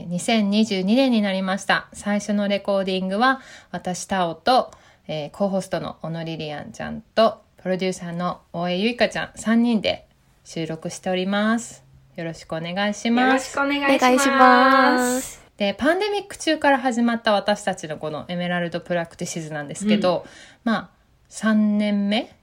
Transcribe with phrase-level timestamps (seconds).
[0.00, 1.88] えー、2022年になりました。
[1.92, 4.70] 最初のレコーディングは私タオと、
[5.06, 9.28] えー、 co-host の小野リリアンちゃんとプロデューサーの大江ゆいかちゃん。
[9.36, 10.06] 3人で
[10.44, 11.84] 収録しております。
[12.16, 13.26] よろしくお願いします。
[13.26, 14.28] よろしくお願いします。
[14.28, 20.30] ますでパンデミック中から始まった私たちのこの Emerald Practices なんですけど、うん、
[20.64, 20.90] まあ
[21.28, 22.34] 3年目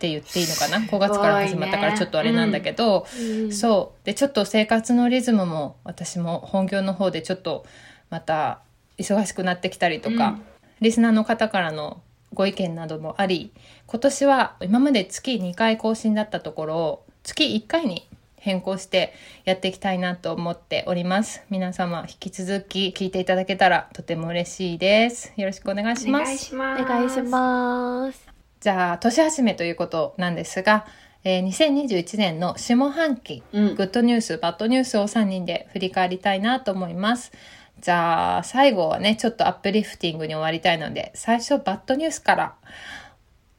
[0.00, 7.66] って言っていいのかな？5月から始まったからちょっとあれなんだけど、ねうん、そうでちょっと生活のリズムも私も本業の方でちょっと
[8.08, 8.62] また
[8.96, 10.42] 忙しくなってきたりとか、うん、
[10.80, 12.00] リスナーの方からの
[12.32, 13.52] ご意見などもあり
[13.86, 19.12] 今年は今まで月2回更新だったところを月1回に変更して
[19.44, 21.42] やっていきたいなと思っております。
[21.50, 25.34] 皆様引き続き聞いていただけたらとても嬉しいです。
[25.36, 26.54] よろしくお願いします。
[26.54, 28.29] お願いします。
[28.60, 30.86] じゃあ、年始めということなんですが、
[31.24, 37.32] えー、2021年の下半期、うん、グッドニュース、バッドニュースを3人で振り返りたいなと思います。
[37.80, 42.54] じゃあ、最後はね、ちょっとアップリフティングに終わりたいので、最初バッドニュースから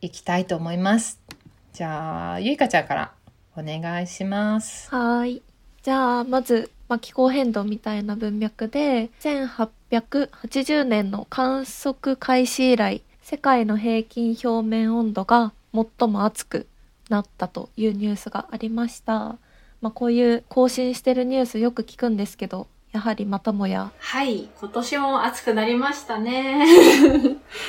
[0.02, 1.20] いきたいと思います。
[1.74, 3.12] じゃあ、ゆいかちゃんから
[3.58, 4.94] お願いします。
[4.94, 5.42] はい。
[5.82, 16.68] じゃあ、まず、まあ、気候変動みたいな文脈で、1880年の観測開始以来、世界の平均表面温度が最も暑く
[17.08, 19.38] なったというニュースがありました。
[19.80, 23.94] まあ、こういう更新してるニュースよく聞くんですけど、やはりまたもや。
[23.98, 26.68] はい、今年も暑くなりましたね。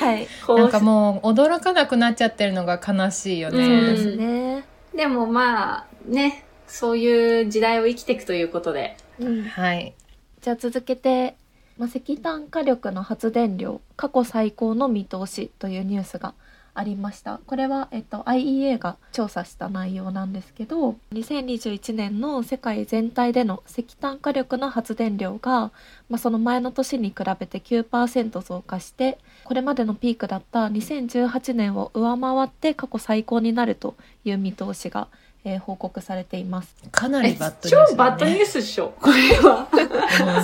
[0.01, 0.27] はい。
[0.49, 3.65] なんかもう驚かなくなっちゃってるのが悲しいよね。
[3.65, 4.65] そうですね。
[4.93, 8.97] でもまあ、ね、そういう時代を生きていくということで。
[9.17, 9.93] うん、はい。
[10.41, 11.37] じゃあ続けて
[11.77, 16.33] まあ、石炭火力の発電量過去最高の見通しというニュースが
[16.75, 17.39] ありました。
[17.45, 25.71] これは、えっと、IEA が調査した内容なんですけど2021年の世界全体での石炭火力の発電量が、
[26.09, 33.95] まあ、その前の年に比べて9%増加してこれまでのピークだった2018年を上回って過去最高になると
[34.25, 35.07] いう見通しが
[35.45, 36.75] えー、報告されています。
[36.91, 39.67] かなりバッドニュース、ね、超バッドニュースでしょ、これは。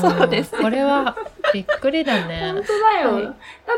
[0.01, 0.51] そうです。
[0.51, 1.15] これは
[1.53, 2.51] びっくりだね。
[2.53, 3.13] 本当だよ。
[3.13, 3.31] はい、だ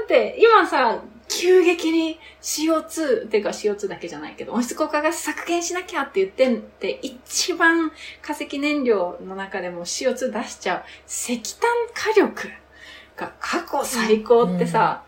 [0.03, 0.99] って今さ、
[1.31, 12.49] 急激に CO2 っていうか CO2 だけじゃないけど温室効果ガス削減しなきゃって言ってんって一番化石燃料の中でも CO2 出しちゃう石炭火力
[13.15, 15.03] が過去最高ってさ、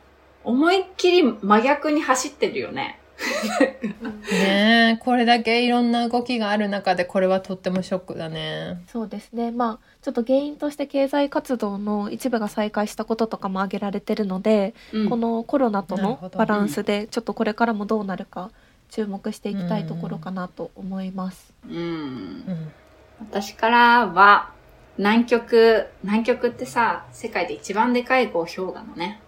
[0.45, 2.99] うん、思いっきり真逆に走ってるよね。
[4.31, 8.83] ねえ、これだけいろんな動きがある中でこれはとってもショックだね。
[8.87, 9.51] そうですね。
[9.51, 18.51] まあ、ちょっと原因として経済活動の一部が再開したこととかも挙げられてるので、うん、このコロナとのバランスでちょっとこれからもどうなるか
[18.89, 21.53] 注目していきたいところかなと思います。
[21.67, 21.75] うん。
[21.75, 22.71] うん、
[23.19, 24.51] 私からは、
[24.99, 29.22] 南極、南極ってさ、世界で一番でかいこう氷河のね、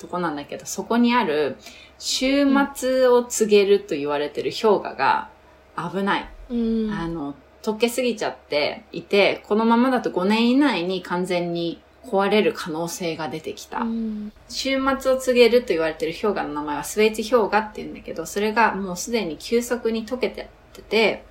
[0.00, 1.56] とこなんだけど、そこにある
[1.98, 2.44] 週
[2.74, 5.28] 末を告げると言われてる氷河が
[5.76, 6.28] 危ない。
[6.50, 13.80] うん、あの、溶けすぎちゃっていて、このままだと5年以内に完全に壊れる可能性が出てきた。
[13.80, 20.48] うん、週末を告げると言われてる氷河の名前はスウェーツ氷河って言うんだけど、それがもうすでに急速に溶けて
[20.88, 21.24] て、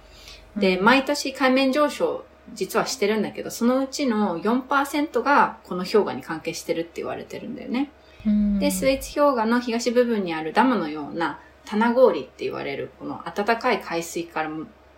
[0.56, 7.90] で、毎年海面上昇実はしてるんだけど、そのうちの4%がこの氷河に関係してるって言われてるんだよね。
[8.26, 14.50] で、スイーツ氷河の東部分にあるダムのような棚氷って言われる、この暖かい海水から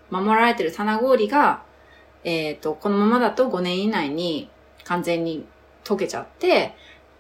[0.10, 1.64] 守られてる棚氷が、
[2.24, 4.50] えっ、ー、と、このままだと5年以内に
[4.84, 5.46] 完全に
[5.84, 6.76] 溶けちゃって、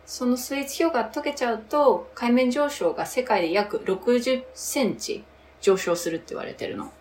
[0.05, 5.23] そのスイーツ氷河溶けちゃうと、海面上昇が世界で約60センチ
[5.61, 6.91] 上昇するって言われてるの。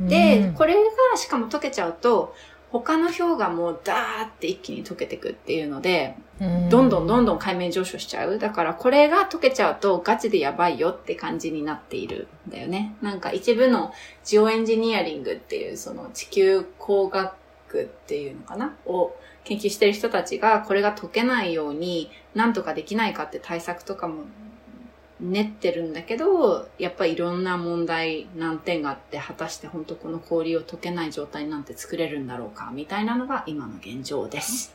[0.00, 2.34] で、これがしかも溶けちゃうと、
[2.72, 6.16] 他の氷河もダーって一気に溶けてくっていうので、
[6.70, 8.38] どんどんどんどん海面上昇しちゃう。
[8.38, 12.94] だからこれが溶けちゃうとガチでやばいよって感じになっているんだよね。
[13.02, 13.92] なんか一部の
[14.24, 17.34] ジオエンジニアリングっていうその地球工学
[17.82, 18.74] っていうのかな？
[18.86, 19.14] を
[19.44, 24.24] 研究してる人たちがこれが溶けないようになんとかできないかって対策とかも
[25.22, 34.74] 練ってるんだけど、やっぱりいろんな問題、難点があって、果たして本当この氷を溶けない状態なんて作れるんだろうか、みたいなのが今の現状です。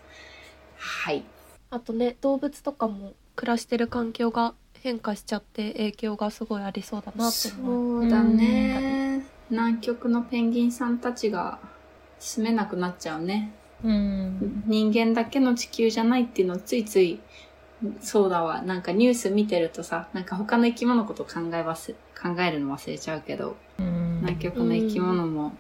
[0.78, 1.24] はい。
[1.70, 8.04] あとね、動物とかも暮らしてる環境が変化しちゃって影響がすごいありそうだなと思う。
[8.04, 9.26] そうだね。
[9.50, 11.60] 南極のペンギンさんたちが
[12.20, 13.52] 住めなくなっちゃうね。
[13.84, 17.20] うん、人間だけの地球じゃないっていうのをついつい
[18.02, 18.62] そうだわ。
[18.62, 25.56] なんかニュース見てるとさ、なんか他の生き物のこと考え忘考えるの忘れちゃうけど、うん、南極の生き物も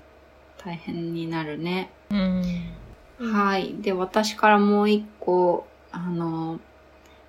[0.57, 1.91] 大変になるね。
[2.09, 2.43] うん、
[3.19, 3.75] はい。
[3.81, 6.59] で、私からもう一個、あの、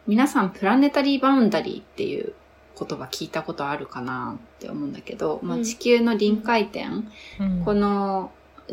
[0.07, 2.33] 皆さんプラネタリーバウンダリーっていう
[2.79, 8.31] 言葉聞いたことあるかなって思うんだけど、まあ、地球の臨界点、うん、この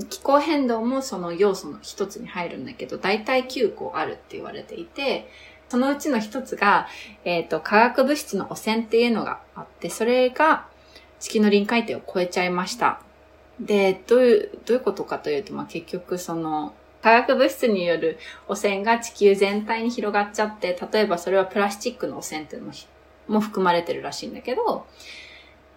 [0.09, 5.29] 気候変動もその要素の一つに入るんだけど、大体9個あるって言われていて、
[5.69, 6.87] そのうちの一つが、
[7.23, 10.67] えっ、ー、と、化学物質の汚染っていうのがあって、それが
[11.19, 13.01] 地球の臨界点を超えちゃいました。
[13.59, 18.17] で、どういう、どういうことかというと、まあ、結局その、化学物質による
[18.47, 22.73] 汚染が地球全体に広がっちゃって、例えばそれはプラスチックの汚染っていうのも
[23.27, 24.85] も含まれてるらしいんだけど、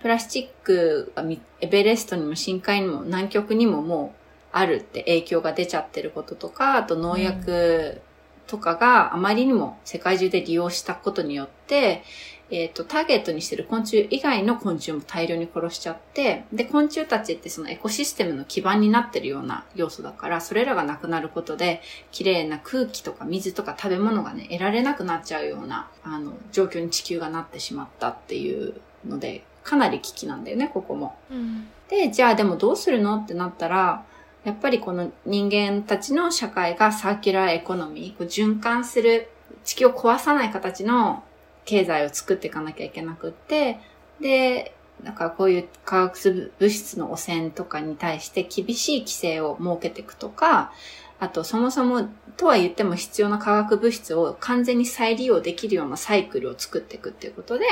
[0.01, 1.25] プラスチックが
[1.61, 4.19] エベレストにも深海にも南極にももう
[4.53, 8.01] あるって影響が出ちゃってることとか、あと農薬
[8.49, 12.03] とかがあまりにも世界中で利用したことによって、
[12.51, 31.19] えっ、ー、と、ターゲットにしてる昆虫以外の昆虫も大量に殺しちゃって、で、昆虫たちってそのエコシステムの基盤になってるような要素だから、それらがなくなることで、綺麗な空気とか水とか食べ物がね、得られなくなっちゃうような、あの、状況に地球がなってしまったっていうので、かなり危機なんだよね、ここも。
[31.31, 33.17] うん、で、じゃあでもどうするの？
[33.19, 34.07] ってなったら、
[34.45, 39.29] やっぱりこの人間たちの社会がサーキュラーエコノミー、こう循環する、
[39.65, 41.23] 地球を壊さない形の
[41.65, 43.79] 経済を作っていかなきゃいけなくって、
[44.21, 50.73] で、だからこういう化学物質の汚染とかに対して厳しい規制を設けていくとか、
[51.21, 57.67] あとそもそもとは言っても必要な化学物質を完全に再利用できるようなサイクルを作っていくっていうことで、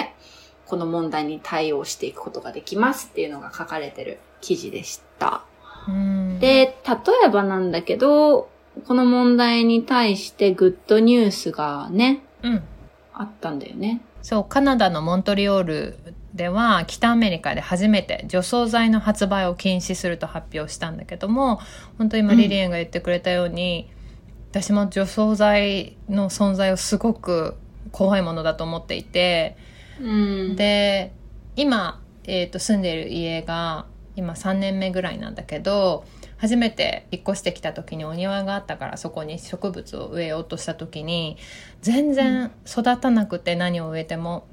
[0.67, 5.45] この問題に対応していくことができますっていうのが書かれてる記事でした。
[6.41, 6.75] で、例
[7.27, 8.49] えばなんだけど、
[8.87, 12.63] この問題に対してグッドニュースがね、うん、
[13.15, 14.03] あったんだよね。
[14.23, 15.99] そう、カナダのモントリオール
[16.35, 21.61] では北アメリカで初めて除草剤の発売を禁止すると発表したんだけども、
[21.97, 23.89] 本当今リリエンが言ってくれたように、
[24.53, 27.55] うん、私も除草剤の存在をすごく
[27.93, 29.57] 怖いものだと思っていて、
[30.01, 31.13] うん、で、
[31.55, 33.87] 今、えっ、ー、と、住んでいる家が、
[34.17, 36.05] 今3年目ぐらいなんだけど
[36.39, 41.37] 初めて引っ越してきた時にお庭があったからそこに植物を植えようとした時に
[41.83, 44.47] 全然育たなくて何を植えても。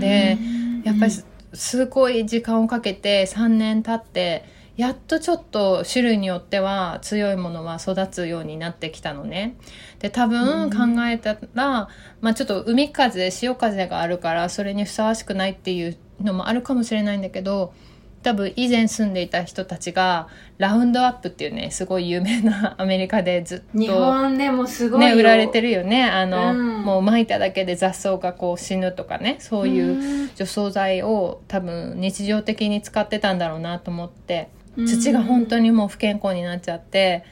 [0.00, 0.36] で
[0.84, 1.12] やっぱり
[1.54, 4.44] すごい時間をかけて3年経って
[4.76, 9.56] やっとちょっと種類によっては強いものは育つようになってきたのね。
[9.98, 11.88] で、多分考えたら、
[12.20, 17.74] まあちょっと海風、潮風があるからそれにふさわしくないっていうのもあるかもしれないんだけど、
[18.22, 20.28] 多分以前住んでいた人たちが
[20.58, 26.04] ラウンドアップっていうねすごい有名な アメリカでずっと日本でもすごいね売られてるよね。
[26.04, 34.48] あの、うん、もう撒いただけで雑草がこう死ぬとかねそういう除草剤を多分日常的に使ってたんだろうなと思って
[34.86, 37.24] 土が本当にもう不健康になっちゃって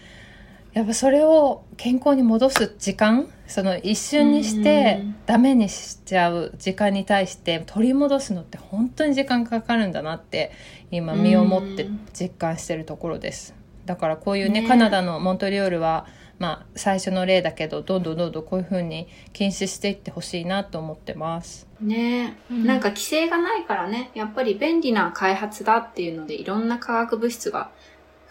[0.72, 10.52] やっぱそれを健康に戻す時間その一瞬にしてダメにしちゃう時間に対して取り戻すのって本当に時間かかるんだなって
[10.92, 13.54] 今身をもって実感してるところです。
[13.86, 16.06] だからこういうね、ね、カナダのモントリオールは、
[16.38, 21.66] まあ、最初の例だけどどんどんどんどんこういうふうに禁止していってほしいなと思ってます。
[21.80, 24.12] ね、うん、なんか規制がないからね。
[24.14, 27.72] やっぱり便利な開発だっていうのでいろんな化学物質が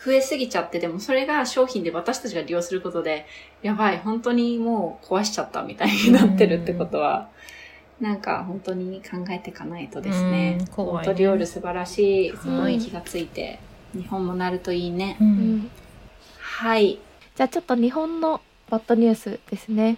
[0.04, 3.26] 増えすぎちゃって、でもそれが商品で私たちが利用することで、
[3.62, 7.30] やばい、本当にもう壊しちゃったみたいになってるってことは、
[8.00, 10.66] なんか本当に考えていかないとですね。
[10.72, 12.38] コントリオール素晴らしい。
[12.38, 13.60] すごい気がついて、
[13.94, 15.18] 日本もなるといいね。
[15.20, 15.70] うん、
[16.40, 17.00] はい。
[17.36, 18.40] じゃあちょっと日本の
[18.70, 19.98] バッドニュースですね。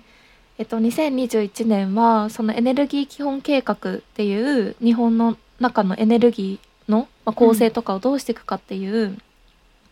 [0.57, 9.17] えっと、2021年はそのエネルギー基本計画っていう日本の中のエネルギーの構成とかをどうしていくかっていう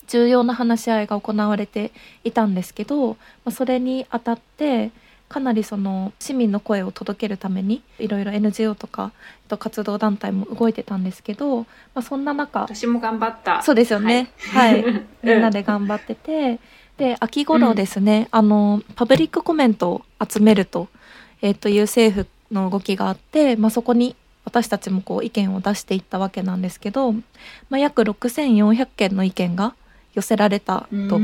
[0.10, 1.92] 重要な話し合いが行われて
[2.24, 4.92] いたんですけど、まあ、それにあたって
[5.30, 9.12] かなりその市民の声を届けるためにいろいろ NGO とか
[9.48, 13.62] 活動団体も動いてたんですけど、まあ、そんな中私も頑張った。
[13.62, 14.32] そうですよね。
[14.52, 16.60] はい、はい、 みんなで頑張ってて
[16.98, 20.90] で秋頃ですね、うん、あのパブリックコメントを集めると,、
[21.44, 27.22] えー、という政府の動きがあって、まあ、そこに私たちもこう意見を出していったわけなんですけど、ま
[27.74, 29.76] あ、約6400件の意見が
[30.14, 31.20] 寄せられたと。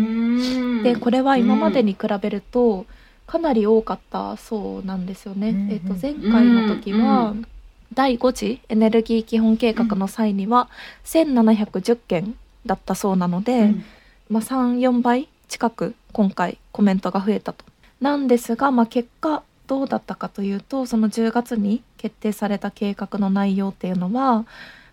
[0.83, 2.85] でこれは今までに比べると、
[3.27, 5.67] かなり多かったそうなんですよね。
[5.71, 7.45] えっと前回の時は、うん
[7.93, 10.69] 第5次エネルギー基本計画の際には
[11.05, 13.85] 1710件だったそうなので、うん
[14.29, 17.63] まあ、34倍近く今回コメントが増えたと。
[18.01, 24.45] なんですが、まあ、結果どうだったかというとその10月に決定された計画の内容っていうのは、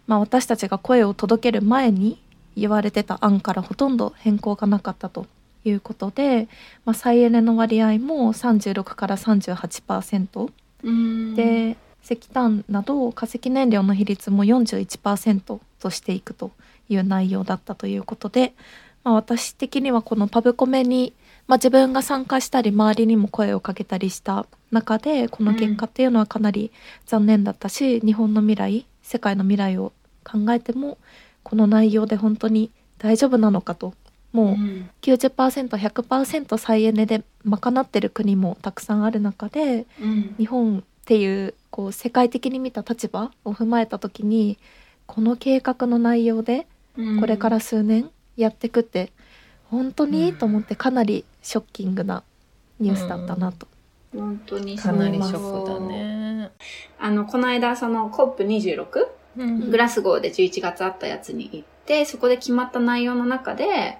[0.06, 2.18] まあ、私たちが声を届ける前に
[2.56, 5.26] 言われてた案からほとんど変更がなかったと
[5.64, 6.48] いうことで、
[6.84, 10.50] まあ、再エネの割合も36から38%
[10.84, 11.34] うん。
[11.34, 16.50] で石炭など化石燃料の比率も41%としていくと
[16.88, 18.54] いう内容だったということで、
[19.04, 21.12] まあ、私的にはこのパブコメに、
[21.46, 26.72] まあ、自分が参加したり周りにも声をかけたりした中でこの結果っていうのはかなり
[27.06, 29.92] 残念だったし、日本の未来世界の未来を
[30.24, 30.98] 考えても
[31.42, 33.94] この内容で本当に大丈夫なのかと。
[34.32, 34.90] もううん。
[35.02, 40.34] 90%100% 再エネで賄ってる国もたくさんある中でうん。
[40.38, 44.58] 日本っていうこう世界的に見た立場を踏まえた時に
[45.06, 46.66] この計画の内容で
[47.20, 49.12] これから数年やってくって
[49.72, 52.22] 本当に、うんと思ってかなりショッキングな
[52.78, 53.66] ニュースだったなと。
[54.14, 56.50] 本当にかなりショックだね。
[56.98, 63.98] あの、この間、その COP26 うんグラスゴーで11月あったやつに行って、そこで決まった内容の中で、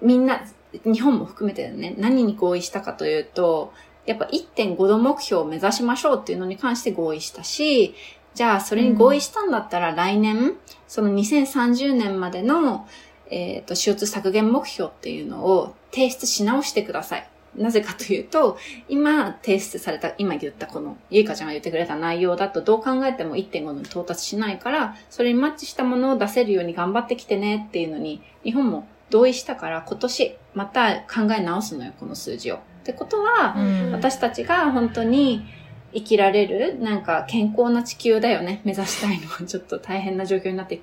[0.00, 0.42] みんな、
[0.84, 3.72] 日本も含めてだね、何に合意したかというと、
[4.06, 7.94] やっぱ1.5度目標を目指しましょうっていうのに関して合意したし、
[8.34, 12.88] じゃあそれに合意したんだったら来年、その2030年までの、
[13.30, 17.29] えっ、と、CO2 削減目標っていうのを提出し直してください。
[17.56, 32.56] なぜかというと、今提出された、今言ったこの、ゆいかちゃんが言ってくれた内容だとどう考えても1.5度に到達しないから、それにマッチしたものを出せるように頑張ってきてねっていうのに、日本も同意したから今年また考え直すのよ、この数字を。
[32.56, 35.44] ってことは、うん私たちが本当に
[35.92, 40.80] 生きられる、なんか健康な地球だよね、目指したいのはちょっと大変な状況になって、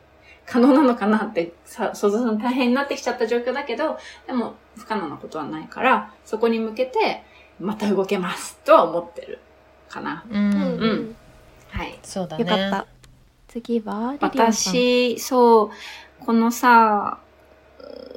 [0.47, 7.23] 可能なのかなってさ想像するの大変になってきちゃった状況だけど、でも不可能なことはないから、そこに向けて
[7.59, 9.39] また動けますとは思ってる
[9.89, 10.23] かな。
[10.29, 10.57] うんう
[10.93, 11.15] ん
[11.69, 11.99] はい。
[12.01, 12.43] そうだね。
[12.43, 12.87] よかった。
[13.47, 14.73] 次はリリアンさん。
[14.73, 15.71] 私、そ
[16.21, 17.19] う、このさ、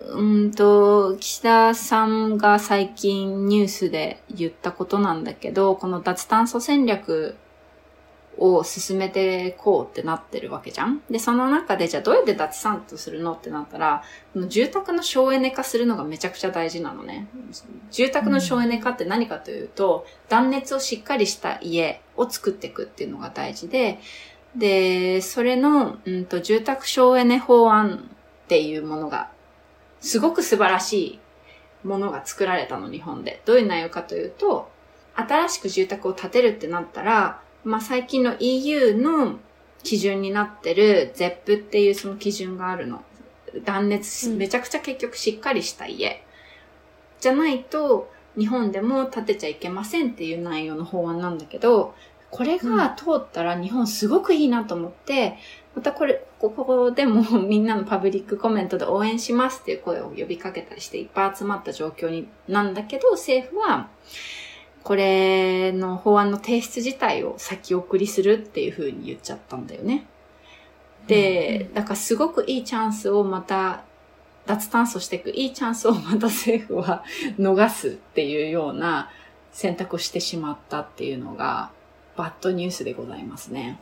[0.09, 7.37] うーんと、岸田さんが最近ニュースで言ったことなんだけど、この脱炭素戦略
[8.41, 17.29] を進めてこうってなってるわけじゃんで、その中でじゃあどうやって脱炭素するのってなったら、この住宅の省エネ化するのがめちゃくちゃ大事なのね。
[17.91, 24.01] 住宅の省エネ化って何かというと、断熱をしっかりした家を作っていくっていうのが大事で、
[24.57, 28.11] で、それの、うんと、住宅省エネ法案
[28.45, 29.31] っていうものが、
[30.01, 31.21] すごく素晴らし
[31.85, 33.43] いものが作られたの、日本で。
[33.45, 34.71] どういう内容かというと、
[35.15, 39.39] 新しく住宅を建てるってなったら、まあ、最近の EU の
[39.83, 43.03] 基準になってる ZEP っていうその基準があるの。
[43.65, 46.25] 断熱、うんめちゃくちゃ結局しっかりした家。
[47.21, 51.95] じゃないと、日本でも建てちゃいけませんっていう内容の法案なんだけど、
[52.31, 55.37] これが通ったら日本すごくいいなと思って、
[55.75, 63.89] またこれ、ここでも みんなのパブリックコメントで応援しますっていう声を呼びかけたりしていっぱい集まった状況になんだけど、政府は、
[64.83, 70.07] これの法案の提出自体を先送りするっていう風に言っちゃったんだよね。
[71.07, 73.85] で、だからすごくいいチャンスをまた、
[74.47, 77.05] 脱炭素していくいいチャンスをまた政府は
[77.39, 79.11] 逃すっていうような
[79.53, 81.71] 選択をしてしまったっていうのが、
[82.17, 83.81] バッドニュースでございますね。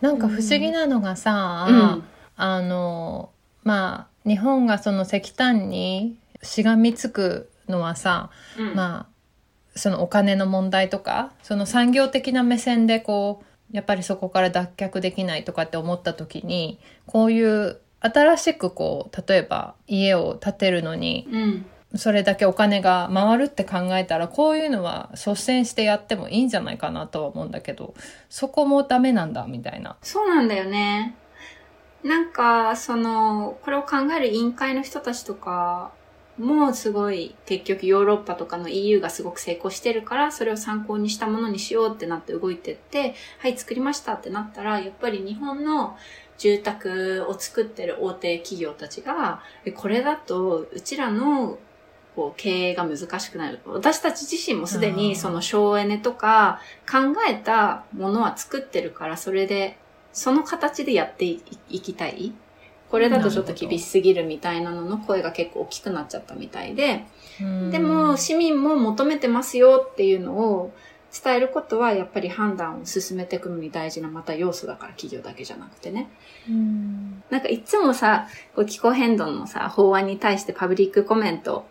[0.00, 2.04] なんか不思議なのがさ、うん
[2.40, 3.30] あの
[3.64, 9.17] まあ日本がその石炭にしがみつくのはさ、うんまあ
[9.78, 13.42] そのお金の問題とかその産業的な目線でこ
[13.72, 21.66] うやっぱりそこから脱却できないとかって思った時にこういう新しくこう例えば家を建てるのにうん。
[21.94, 27.94] それだけお金が回るって考えたらこういうのは率先してやってもいいんじゃないかなとは思うんだけど
[28.28, 29.96] そこもダメなんだみたいな。
[30.02, 31.16] そうなんだよね。
[32.04, 35.92] なんか、その、これを考える委員会の人たちとか
[36.38, 45.96] もすごい、結局ヨーロッパとかの EU がすごく成功してるから、それを参考にしたものにしようってなって動いてって、はい、作りましたってなったら、やっぱり日本の
[46.38, 51.58] 住宅を作ってる大手企業たちが、えこれだと、うちらの
[52.14, 53.60] こう経営が難しくなる。
[53.66, 59.78] 私たち自身もすでにその省エネとか考えたものは作ってるから、それで、
[60.12, 62.32] その形でやっていいきたい。
[62.90, 67.04] これだとちょっと厳しすぎるみたいなのの声が結構大きくなっちゃったみたいで、
[67.70, 70.72] でも市民も求めてますよっていうのを
[71.22, 76.08] 伝えることはやっぱり判断を進めていくのに大事なまた要素だから企業だけじゃなくてね。
[77.30, 81.66] なんかいつもさ、こう気候変動のさ、法案に対してパブリックコメント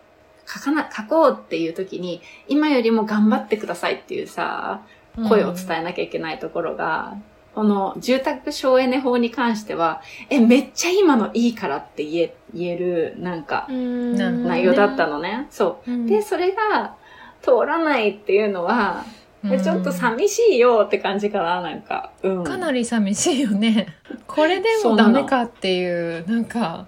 [0.46, 4.82] 書かな、書こうっていう時に、今よりも頑張ってくださいっていうさ、
[5.28, 7.16] 声を伝えなきゃいけないところが、
[7.58, 10.00] この住宅省エネ法に関しては、
[10.30, 15.48] え、めっちゃ今のいいからって言え、言える、なんか、内容だったのね。
[15.50, 16.06] そう。
[16.06, 16.94] で、それが
[17.42, 19.04] 通らないっていうのは、
[19.42, 22.12] ちょっと寂しいよって感じかな、なんか。
[22.22, 23.88] うん、かなり寂しいよね。
[24.28, 26.86] これでもダメかっていう、なんか、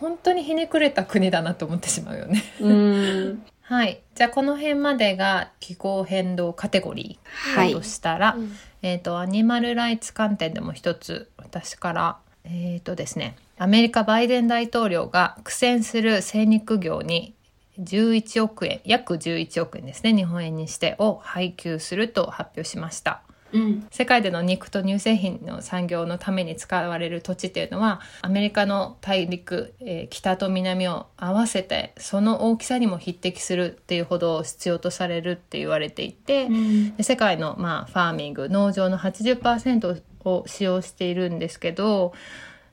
[0.00, 2.42] 本当にひねくれた国だなと思ってしまうよね。
[2.62, 4.00] うん はい。
[4.14, 8.40] じゃあこの辺までが気候変動カテゴリーだとしたら、はい、
[8.86, 17.34] えっ、ー、と、アニマルライツ観点でも一つ私から、えっ、ー、とですね、アメリカバイデン大統領が苦戦する精肉業に
[17.80, 23.22] 11億円、約11億円ですね、日本円にしてを配給すると発表しました。
[23.52, 36.52] うん、世界での肉と乳製品の産業のために使われる土地っていうのはアメリカの大陸、えー、北と南を合わせてその大きさにも匹敵するっていうほど必要とされるって言われていて、う
[37.00, 42.12] ん、世界の、まあ、ファーミング農場の80%を使用しているんですけど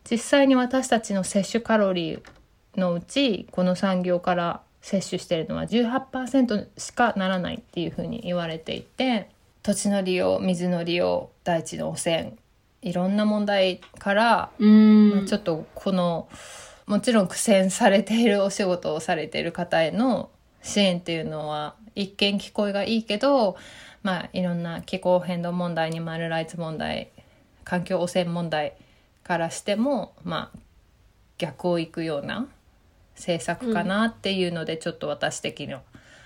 [0.09, 2.21] 実際に私たちの摂取カロリー
[2.75, 9.29] のうちこの産業から摂取しているのは18%しかならないっていうふうに言われていて。
[9.63, 12.33] 土地の利用水の利用大地の汚染
[12.81, 16.27] いろんな問題から、まあ、ちょっとこの
[16.85, 20.29] もちろん苦戦されているお仕事をされている方への
[20.61, 23.55] 支援っていうのは一見聞こえがいいけど、
[24.03, 27.09] まあ、いろんな気候変動問題にマルライツ問題
[27.63, 28.73] 環境汚染問題
[29.23, 30.59] からしても、まあ、
[31.37, 32.47] 逆をいくような
[33.15, 35.81] 政策かなっていうので、ちょっと私的には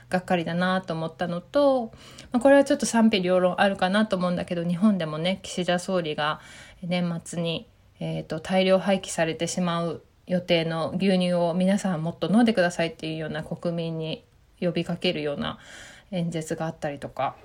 [0.10, 1.92] がっかりだなと思ったのと、
[2.32, 6.40] まあ、これはちょっと賛否両論あるかなと思うんだけど日本でもね岸田総理が
[6.82, 7.68] 年末に、
[8.00, 14.24] えーと、大量廃棄されてしまう予定の牛乳を皆さんもっと飲んでくださいっていうような国民に
[14.60, 15.58] 呼びかけるような
[16.12, 17.36] 演説があったりとか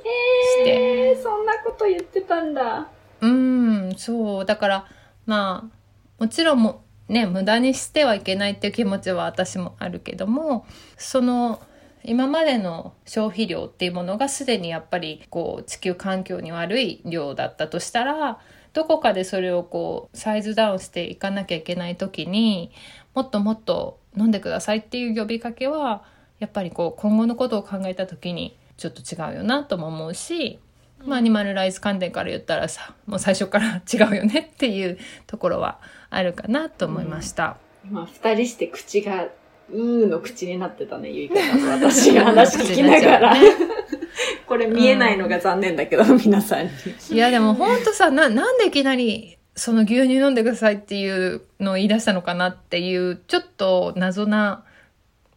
[0.59, 1.11] して。
[1.11, 2.89] えー、そんなこと言ってたんだ。
[3.21, 4.45] うん、そう。
[4.45, 4.87] だから、
[5.27, 11.63] まあ、もちろんも、ね、無駄にしてはいけないっていう気持ちは私もあるけども、その
[12.05, 18.41] 今までの消費量っていうものがすでにやっぱりこう地球環境に悪い量だったとしたら
[18.73, 22.73] どこかでそれをこうサイズダウンしていかなきゃいけない時に
[23.15, 26.05] もっともっと飲んでくださいっていう呼びかけは
[26.39, 30.59] やっぱりこう今後のことを考えた時にちょっと違うよなとも思うし、
[31.05, 37.59] まあ、アニマルライズ観点から言ったらさもう最初から違うよねっていうところはあるかなと思いました。
[37.87, 39.29] うん、まあ、二人して口が
[39.73, 43.35] うーの口になってたね、ゆいかさんと私が話聞きながら。
[44.47, 46.71] これ見えないのが残念だけど、うん、皆さんに。
[47.11, 54.65] いや、でもほんとさ、な、なんでいきなり、その牛乳飲んでくださいっていうのを言い出したのかなっていう、ちょっと謎な、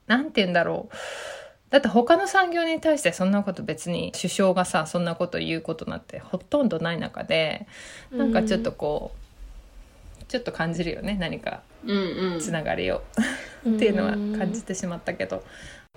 [0.08, 0.95] なんて言うんだろう。
[1.69, 7.67] だって他の産業に対してそんなこと別に首相がさ、そんなこと言うことなんてほとんどない中で、
[8.12, 11.62] なんかちょっとこう、ちょっと感じるよね何か
[12.39, 13.02] つながりを、
[13.67, 15.43] っていうのは感じてしまったけど。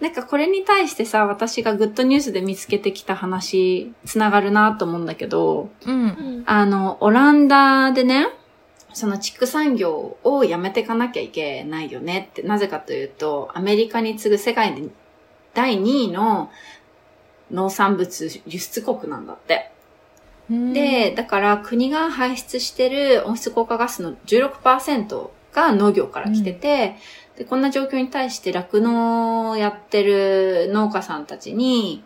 [0.00, 8.28] なんかこれに対してさ、私がグッドニュースで見つけてきた話、つながるなと思うんだけど、うん、あの、オランダでね、
[8.92, 14.88] その畜産業をやめていかなきゃいけないよねって、なぜかというと、アメリカに次ぐ世界で
[15.52, 16.50] 第2位の
[17.50, 19.72] 農産物輸出国なんだって。
[20.48, 26.96] で、だから国が排出してる温室効果ガスの16%が農業から来てて、
[27.36, 32.02] うん、で、こんな状況に対して酪農をやってる農家さんたちに、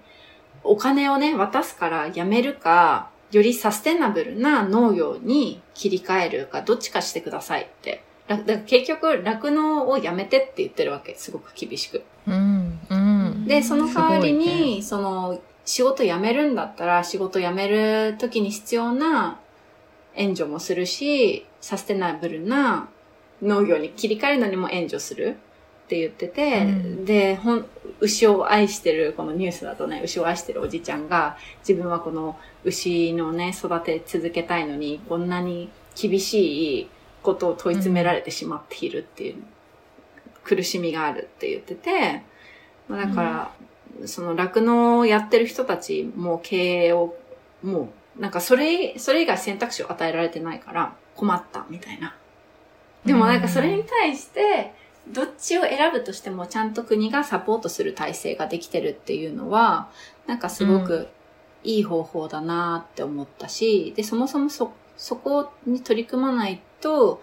[0.65, 8.03] お金をね、渡すからやめるか、よりサステナブルな農業に切り替えるか、どっちかしてくださいって。
[8.29, 11.15] だから結局、酪農をやめてって言ってるわけ。
[11.15, 12.05] すごく厳しく。
[12.27, 19.39] うんうん、で、その代わりに、ね、その、仕事辞めるんだったら仕事辞める時に必要な
[20.15, 22.89] 援助もするし、サステナブルな
[23.43, 25.37] 農業に切り替えるのにも援助する
[25.85, 27.67] って言ってて、うん、で、ほん、
[28.01, 36.89] 牛を愛してる、このニュースだとね、牛を愛してるおじちゃんが、自分はこの牛のね、育て続けたいのに、こんなに厳しい
[37.23, 39.43] ことを問い詰められてしまっているっていう、
[40.45, 42.23] 苦しみがあるって言ってて、
[42.89, 43.51] だから、
[44.07, 47.15] その酪農をやってる人たちも経営を、
[47.63, 52.15] もう、なんかそれ、それ以外選択肢を与えられてないから困ったみたいな
[53.05, 54.75] でもなんかそれに対して、
[55.09, 59.91] どっちを選ぶとしてもちゃんと国がサポートする体制ができてるっていうのは、
[60.27, 61.09] なんかすごく
[61.65, 67.21] いい方法だなって思ったし、で、そもそもそ、そこに取り組まないと、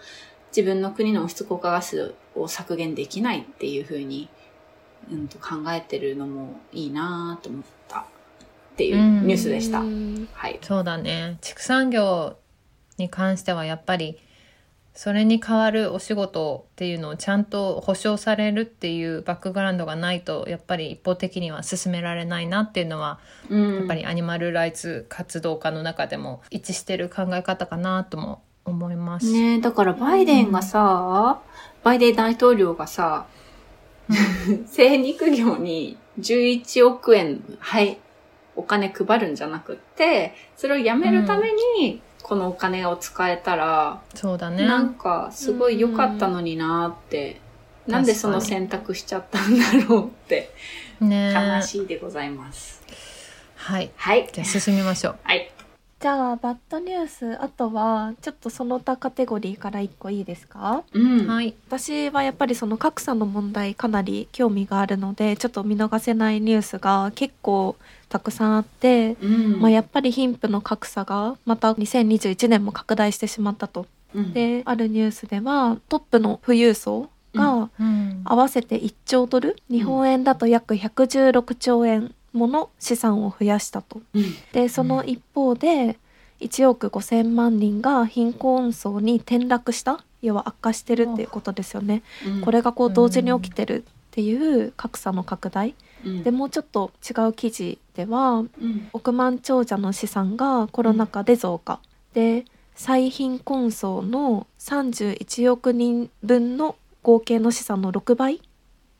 [0.55, 4.29] 自分の国の温室効果ガスを削減できないっていうふうに、
[5.11, 8.03] うん、と考えてるのもいいなと思ったっ
[8.75, 9.79] ていうニュースでした。
[9.79, 10.59] うんはい。
[10.61, 12.37] そうだね畜産業
[12.97, 14.17] に関してはやっぱり
[14.93, 29.31] それに代わるお仕事っていうのをちゃんと保障されるっていうバックグラウンドがないとやっぱり一方的には進められないなっていうのはうんやっぱりアニマルライツ活動家の中でも一致してる考え方かなとも思います。
[29.31, 31.41] ねえだからバイデンがさ、
[31.83, 33.25] バイデン大統領がさ、
[34.67, 37.97] 精肉業に11億円、はい、
[38.55, 44.65] お金配るんじゃなくって、それをやめるために、このお金を使えたら、そうだね。
[44.65, 47.49] なんか、すごい良かったのになって、うん
[47.89, 50.53] なんでその選択しちゃったんだろうって、
[51.01, 52.83] ね悲しいでございます。
[53.55, 53.89] はい。
[53.95, 54.29] はい。
[54.31, 55.15] じゃあ進みましょう。
[55.23, 55.51] はい。
[55.99, 60.83] じゃあバッドニュースあとはちょっとその他カテゴリーから一個いいですか？
[60.93, 61.27] うん。
[61.27, 61.53] はい。
[61.67, 67.75] 私はやっぱりその格差の問題かなり興味があるのでちょっと見逃せないニュースが結構
[68.07, 69.59] たくさんあって、うん。
[69.59, 73.85] まあ、やっぱり貧富の格差がまた2021年も拡大してしまったと。
[74.15, 78.21] うん、であるニュースではトップの富裕層がうん。
[78.23, 79.57] 合わせて1兆ドル？
[79.69, 84.01] 日本円だと約116兆円もの資産を増やしたと。
[84.13, 84.23] うん。
[84.51, 85.97] でその一方で
[86.39, 92.03] 1億5,000万人が貧困層に転落した要は悪化してるっていうことですよね。
[92.25, 98.89] うんこれがこう同時に起きてるっていう格差の拡大うんでもうちょっと違う記事ではうん。
[98.93, 101.79] 億万長者の資産がコロナ禍で増加
[102.13, 108.41] で最貧困層の31億人分の合計の資産の6倍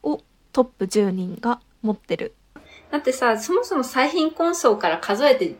[0.04, 2.34] をトップ10人が持ってる。
[2.92, 5.56] だってさ、そもそも最貧困層から数えて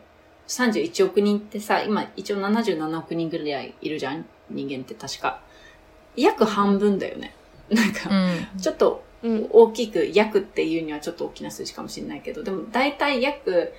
[0.48, 4.24] 31億人ってさ、今一応77億人ぐらいいるじゃん？
[4.50, 5.40] 人間って確か。
[6.16, 7.34] 約半分だよね。
[7.70, 8.60] なんうか、ん。
[8.60, 13.72] ちょっとうん大きく、約っていうにはちょっと大きな数字かもしれないけど、でも大体約、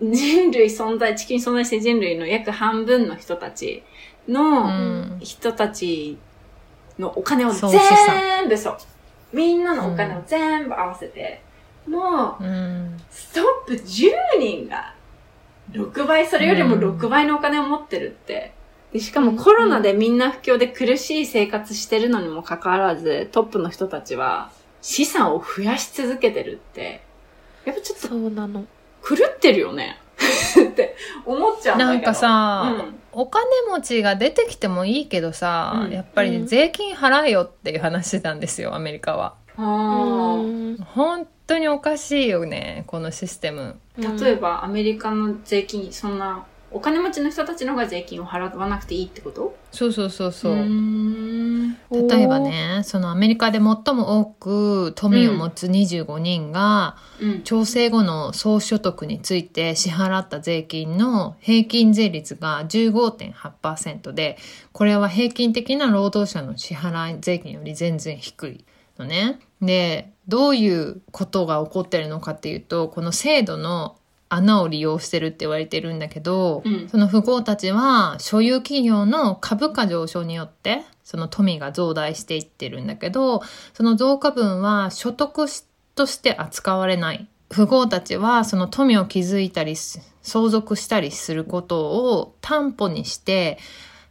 [0.00, 3.82] 人類存在、地球に存在して人類の約半分の人たち
[4.26, 5.20] うのん。
[5.22, 6.16] 人たち
[6.98, 8.78] のお金を全部そう。
[9.32, 11.42] みんなのお金を全部合わせて、
[11.86, 13.00] もう、うん。
[13.10, 14.94] ストップ10人が
[15.72, 18.52] 6倍、それよりも6倍のお金を持ってるって。
[18.92, 24.50] でしかもコロナでみんな不況で苦しい生活してるのにもかかわらず、トップの人たちは
[24.82, 27.02] 資産を増やし続けてるって、
[27.64, 28.64] やっぱちょっとそうなの。
[29.06, 29.98] 狂ってるよね
[30.70, 31.94] って思っちゃうんだけど。
[31.94, 39.34] なんかさ、うんお金持ちが出てきてもいいけどさ、うんやっぱりうん税金払えよっていう話なんですよ、アメリカは。
[39.56, 40.42] あ
[40.94, 43.76] 本当におかしいよね、このシステム。
[43.96, 49.54] 例えばアメリカの税金、そんな、お金持ちの人たちの方が税金を払わなくていいってこと？
[49.70, 50.56] そうそうそうそう。
[50.56, 53.62] 例えばね、そのアメリカで最
[53.94, 57.42] も多く富を持つ25人が、うん。
[57.42, 64.36] 調整後の総所得について支払った税金の平均税率が15.8%で、
[64.72, 68.64] これは平均的な労働者の支払い税金より全然低い
[68.98, 69.40] のね。
[69.60, 73.96] で、どういうことが起こってるのかっていうと、この制度の
[74.28, 85.46] 穴を利用してるって言われてるんだけど、うんその富豪たちは所有企業の株価上昇によってその富が増大していってるんだけどその増加分は所得
[85.94, 91.84] として扱われない富豪たちはその富を築いたりす相続したりすること
[92.18, 93.58] を担保にして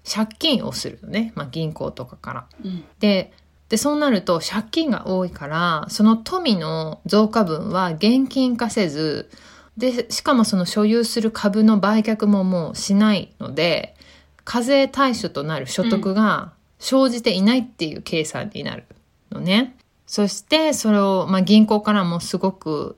[0.10, 2.48] 借金をするよね、まあ、銀行とかから。
[2.64, 2.84] うん。
[3.00, 3.32] で
[3.74, 9.32] でそうなると借金が多いからその富の増加分は現金化せず
[9.78, 13.96] でしかもその所有する株の売却ももうしないので
[14.44, 18.84] 課税対象となる所得が生じていないっていう計算になる
[19.32, 19.76] のね。
[20.06, 22.96] そしてそれを、まあ、銀行からもすごく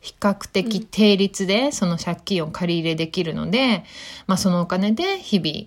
[0.00, 3.84] 比較的定率でその借金を借り入れできるので、
[4.26, 5.66] まあ、そのお金で日々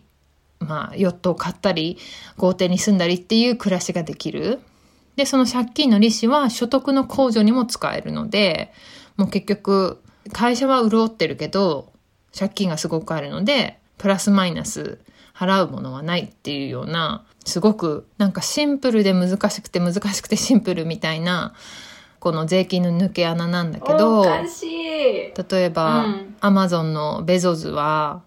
[0.63, 1.97] まあ、ヨットを買ったり、
[2.37, 4.59] 豪邸に住んだりっていう暮らしができる。
[5.15, 8.73] で、その借金の利子は所得の控除にも使えるので、
[9.17, 11.91] もう結局、会社は潤ってるけど、
[12.37, 14.99] 借金がすごくあるので、プラスマイナス
[15.35, 21.53] 払うものはないっていうような、すごくなんかシンプルで難しくて難しくてシンプルみたいな、
[22.19, 24.23] この税金の抜け穴なんだけど。
[24.25, 28.21] 例えば、うんアマゾンのベゾズは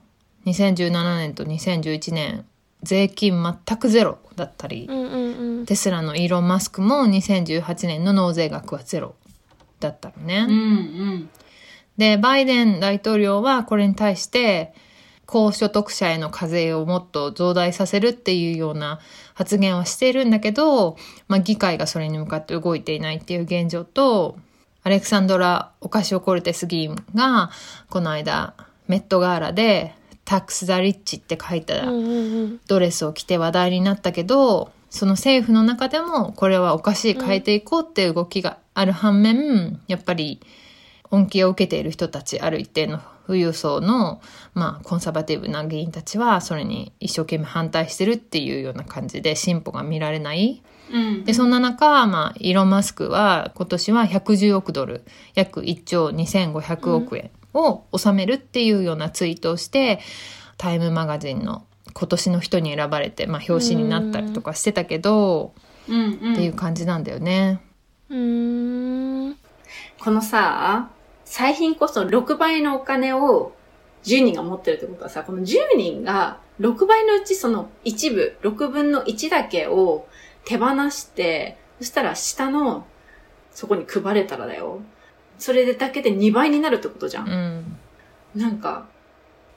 [0.46, 2.44] 2017年と2011年
[2.82, 9.16] 税金全くゼロだったり、うんうんうんテスラのイーロン・マスクも2018年の納税額はゼロ
[9.80, 10.46] だったのね。
[10.48, 11.30] うんうん。
[11.96, 14.72] で、バイデン大統領はこれに対して、
[15.26, 19.00] 高所得者への課税をもっと増大させるっていうような
[19.35, 24.38] 発言はしているんだけど、まあ、議会がそれに向かって動いていないっていう現状と、
[24.85, 27.50] アレクサンドラ・オカシオ・コルテス議員が、
[27.90, 28.54] この間、
[28.87, 29.95] メットガーラで、
[30.26, 40.40] タックス・ザ・リッチって書いたうんうんうんドレスを着て話題になったけど、その政府の中でもこれはおかしい変えていこうっていう動きがある反面、やっぱり
[41.10, 44.20] 恩恵を受けている人たち、ある一定の富裕層の、
[44.54, 50.62] まあ、コンサバティブな議員たちは、それに一生懸命反対してるっていうような感じで進歩が見られない。
[50.92, 51.24] うん。
[51.24, 60.00] で、そんな中、まあ、イーロン・マスクは今年は110億ドル、約1兆2500億円を収めるっていうようなツイートをして、
[60.58, 65.54] タイムマガジンの今年の人に選ばれて、まあ、表紙になったりとかしてたけど、
[65.88, 66.32] うんうん。
[66.32, 67.60] っていう感じなんだよね。
[68.10, 69.36] うーん
[70.00, 70.90] このさ、
[71.24, 73.52] 最貧こそ6倍のお金を
[74.04, 80.06] 10人が持ってるってことはさ、この10人が6倍のうちその一部、6分の1だけを
[80.44, 82.86] 手放して、そしたら下の
[83.50, 84.80] そこに配れたらだよ。
[85.38, 87.22] それでだけで2倍になるってことじゃ。
[87.22, 87.79] うんん。
[88.35, 88.87] なんか、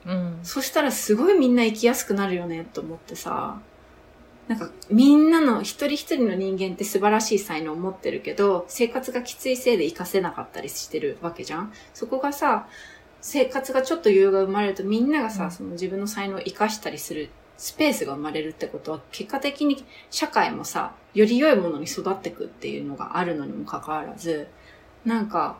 [0.06, 0.38] うん。
[0.42, 3.60] そしたらすごいみんな生きやすくなるよねと思ってさ、
[4.48, 12.66] なんかみんなの一人一人の人間って素晴らしい才能を持ってるけど、生活がきついせいで活かせなかったりしてるわけじゃんそこがさ、
[13.20, 24.48] 生活がちょっと余裕が生まれるとみんながさ、うんその自分の才能を活かしたりするスペースが生まれるってことは、結果的に社会もさ、より良いものに育ってくっていうのがあるのにもかかわらず、
[25.04, 25.58] なんか、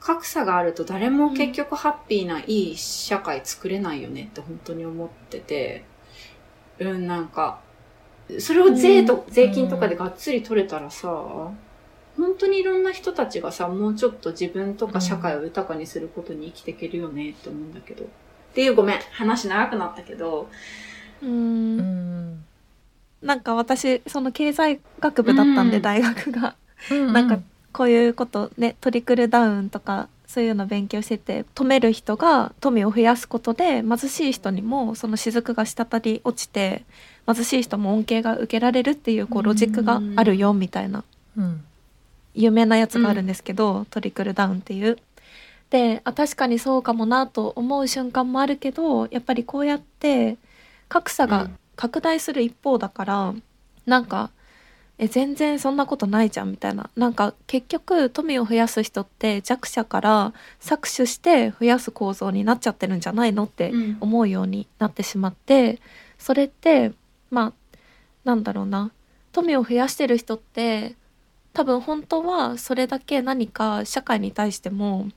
[0.00, 5.84] 格差があると誰も結局ハッピーないい社会作れないよねって本当に思ってて、
[6.78, 7.60] うん、なんか、
[8.38, 11.08] それを税と、税金とかでがっつり取れたらさ、
[12.16, 18.04] 本当にいろんな人たちがさ、もうちょっと自分とか社会を豊かにすることに生きていけるよねって思うんだけど。
[18.04, 18.08] っ
[18.54, 20.48] ていうごめん、話長くなったけど、
[21.22, 22.44] ううんん。
[23.22, 25.82] なんか私その経済学部だったんで、うん。
[25.82, 26.56] 大学が。
[26.90, 27.12] うん。
[27.12, 27.38] なんか
[27.76, 36.84] こういうことねトリクルダウンとかそういうの勉強してて止める人が富を増やすことで貧しい人にもその雫が滴り落ちて
[37.26, 41.04] 貧しい人も恩恵が受けられるっていうこうロジックがあるよみたいな
[41.36, 41.64] うん。
[42.36, 44.98] 有名なやつがあるんですけど、トリクルダウンっていう。
[45.70, 50.36] であ確かにそうかもなと思う瞬間もあるけどやっぱりこうやって
[50.88, 53.34] 格差がうん拡大する一方だから、
[53.84, 54.30] なんか
[54.98, 56.88] え全然そんなことないじゃんみたいな。
[56.96, 63.96] なんか結局富を増やす人って弱者から搾取して増やす構造になっちゃってるんじゃないのってうん。
[64.00, 65.80] 思うようになってしまって
[66.18, 66.92] それって
[67.30, 67.52] まあ
[68.24, 68.90] なんだろうな。
[69.32, 70.94] 富を増やしてる人って
[71.52, 75.08] 多分本当はそれだけ何か社会に対しても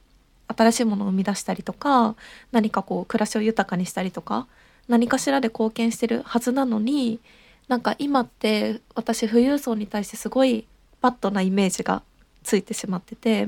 [0.55, 2.15] 新しいものを生み出したりとか
[2.51, 4.47] 何かこう暮らしを豊かにしたりとか
[4.89, 7.19] 何かしらで貢献してるはずなのに
[7.69, 10.67] なんか今って私富裕層に対してすごい
[10.99, 12.01] バッドなイメージが
[12.43, 13.47] ついてしまってて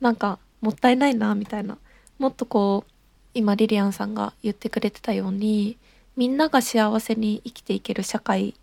[0.00, 1.78] なんかもったいないなみたいな。
[2.18, 2.90] もっとこう
[3.34, 5.76] 今リリアンさんが言ってくれてたように
[6.16, 8.54] みんなが幸せに生きていける社会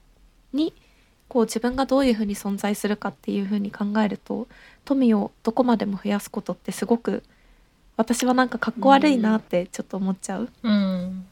[0.53, 0.73] に
[1.27, 4.47] こう自分がどういうふうに存在するかっていうふうに考えると
[4.85, 7.23] 富をどこまでも増やすことってすごく
[7.97, 11.25] 私はなんかかっこ悪いなってちょっと思っちゃううん。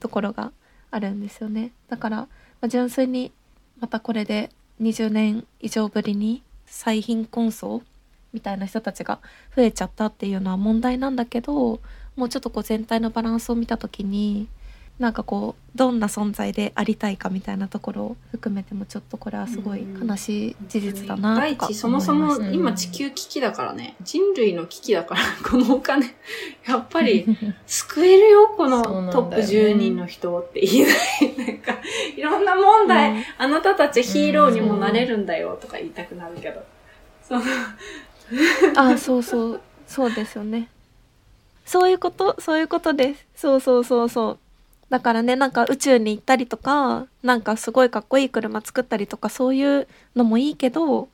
[0.00, 0.52] ところが
[0.90, 1.72] あるんですよね。
[1.88, 2.28] だから、
[2.60, 3.32] まあ純粋に
[3.80, 7.82] またこれで20年以上ぶりに最貧困層
[8.32, 9.20] みたいな人たちが
[9.54, 11.80] 増えちゃったっていうのは問題なんだけど
[12.16, 14.48] もうちょっとこう全体のバランスを見た時に
[14.98, 23.96] なんかこうどんな存在でありたいかみたいなところを含めてもちょっとこれはすごい悲しい事実だな第とか一、そもそも今地球危機だからね。
[24.02, 26.06] 人類の危機だから、このお金、
[26.66, 27.26] やっぱり
[27.66, 28.82] 救えるよ、この
[29.12, 31.46] トップ10人の人って言えない。
[31.46, 31.76] なんか、
[32.16, 33.24] いろんな問題、うん。
[33.36, 36.64] あなたたちヒーローにもなれるんだよとか言いたくなるけど。
[37.22, 37.42] その。
[38.76, 39.60] あそうそう。
[39.86, 40.68] そうですよね。
[41.66, 42.40] そういうこと？
[42.40, 43.26] そういうことです。
[43.34, 44.38] そうそうそうそう
[44.88, 51.08] だからねなんか宇宙に行ったりとかなんかすごいかっこいい車作ったりとかそういうのもいいけど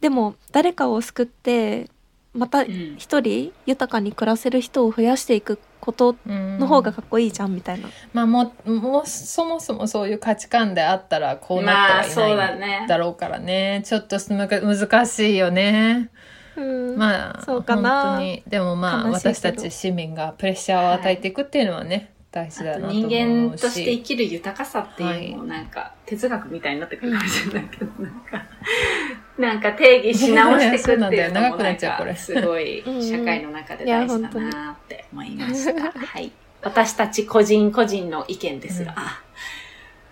[0.00, 1.90] でも誰かを救って
[2.34, 2.96] またうん。
[2.96, 13.82] 一人豊かに暮らせる人を増やしていくことのの方がかっこいいじゃんみたいな、まあもう、もうそもそもそういう価値観であったらこうなまあ、ってそうはいないだろうからね。
[13.84, 16.10] ちょっとむか難しいよね。
[16.56, 16.96] うん。
[16.96, 18.02] まあ、そうかな。
[18.02, 18.42] 本当に。
[18.46, 23.14] でもまあ、私たち市民がプレッシャーを与えていくっていうのはね、大事だなと思うし。
[23.14, 28.42] 人間として生きる豊かさっていうのもなんか哲学みたいになってくるかもしれないけど、なんか、
[29.38, 35.92] なんか定義し直していくっていうのもなんかすごい社会の中で大事だなって思いました。
[35.92, 36.32] はい。
[36.62, 38.98] 私たち個人個人の意見ですが、うん。
[38.98, 39.22] あ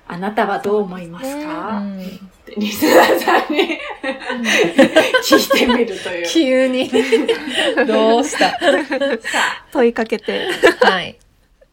[0.09, 1.99] あなたはどう思いますうか、ん。
[1.99, 2.03] っ
[2.45, 3.79] てリスナーさんに
[5.25, 6.27] 聞いてみるという。
[6.29, 6.91] 急に。
[7.87, 8.51] どうした？
[8.51, 10.49] さあ、問いかけて。
[10.83, 11.17] はい。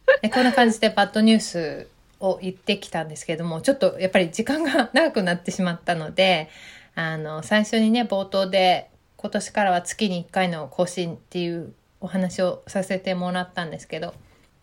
[0.22, 1.88] でこんな感じでバッドニュース
[2.20, 6.48] を言ってきたんですけども、ちょっとやっぱり時間が長くなってしまったので、
[6.94, 14.14] あの、最初にね、冒頭で今年からは月に1回の更新っていうお話をさせてもらったんですけど、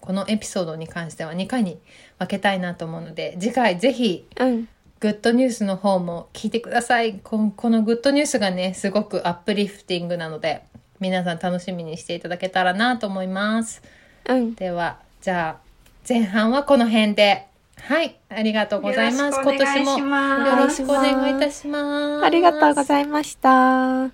[0.02, 1.80] このエピソードに関しては2回に
[2.20, 4.68] 分けたいなと思うので、次回ぜひうん。
[5.02, 7.16] グッドニュースの方も聞いてください。
[7.16, 10.64] ここのグッドニュースがね、すごく uplifting なので、
[11.00, 13.84] 皆さん楽しみにしていただけたらなと思います。
[14.28, 14.56] うん。
[14.56, 15.62] では、じゃあ、
[16.08, 17.48] 前半はこの辺で。
[17.82, 19.40] はい、ありがとうございます。
[19.42, 22.24] 今年もよろしくお願いいたします。
[22.24, 24.12] ありがとうございました。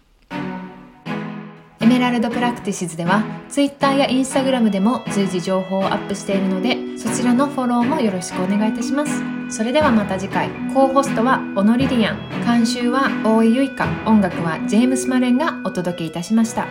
[1.82, 16.67] Emerald Practices では Twitter や Instagram でも随時情報をアップしているのでそちらのフォローもよろしくお願いいたしますそれではまた次回コーホストはオノリリアン監修は大井ゆいか音楽はジェームス・マレンがお届けいたしました